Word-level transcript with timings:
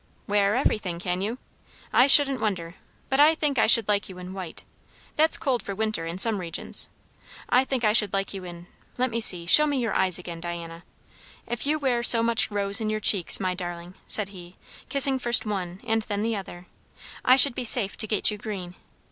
"Wear 0.25 0.55
everything, 0.55 0.97
can 0.97 1.21
you? 1.21 1.37
I 1.93 2.07
shouldn't 2.07 2.41
wonder! 2.41 2.73
But 3.07 3.19
I 3.19 3.35
think 3.35 3.59
I 3.59 3.67
should 3.67 3.87
like 3.87 4.09
you 4.09 4.17
in 4.17 4.33
white. 4.33 4.63
That's 5.15 5.37
cold 5.37 5.61
for 5.61 5.75
winter 5.75 6.07
in 6.07 6.17
some 6.17 6.39
regions. 6.39 6.89
I 7.49 7.63
think 7.65 7.83
I 7.83 7.93
should 7.93 8.11
like 8.11 8.33
you 8.33 8.43
in 8.43 8.65
let 8.97 9.11
me 9.11 9.21
see 9.21 9.45
show 9.45 9.67
me 9.67 9.77
your 9.77 9.93
eyes 9.93 10.17
again, 10.17 10.41
Diana. 10.41 10.85
If 11.45 11.67
you 11.67 11.77
wear 11.77 12.01
so 12.01 12.23
much 12.23 12.49
rose 12.49 12.81
in 12.81 12.89
your 12.89 12.99
cheeks, 12.99 13.39
my 13.39 13.53
darling," 13.53 13.93
said 14.07 14.29
he, 14.29 14.55
kissing 14.89 15.19
first 15.19 15.45
one 15.45 15.79
and 15.85 16.01
then 16.01 16.23
the 16.23 16.35
other, 16.35 16.65
"I 17.23 17.35
should 17.35 17.53
be 17.53 17.63
safe 17.63 17.95
to 17.97 18.07
get 18.07 18.31
you 18.31 18.39
green. 18.39 18.73